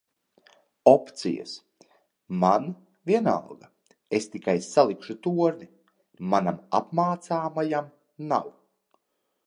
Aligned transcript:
Opcijas- 0.91 1.53
man 2.45 2.65
vienalga, 3.11 3.69
es 4.21 4.27
tikai 4.37 4.57
salikšu 4.71 5.19
torni, 5.27 5.71
manam 6.33 6.57
apmācāmajam 6.81 7.95
nav. 8.33 8.51